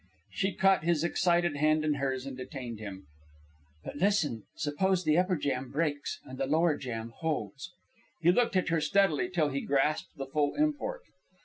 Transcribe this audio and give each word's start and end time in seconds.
She 0.31 0.53
caught 0.55 0.83
his 0.83 1.03
excited 1.03 1.57
hand 1.57 1.85
in 1.85 1.93
hers 1.93 2.25
and 2.25 2.35
detained 2.35 2.79
him. 2.79 3.05
"But, 3.83 3.97
listen. 3.97 4.45
Suppose 4.55 5.03
the 5.03 5.15
upper 5.19 5.35
jam 5.35 5.69
breaks 5.69 6.19
and 6.25 6.39
the 6.39 6.47
lower 6.47 6.75
jam 6.75 7.13
holds?" 7.17 7.69
He 8.19 8.31
looked 8.31 8.55
at 8.55 8.69
her 8.69 8.81
steadily 8.81 9.29
till 9.29 9.49
he 9.49 9.61
grasped 9.61 10.17
the 10.17 10.25
full 10.25 10.55
import. 10.55 11.01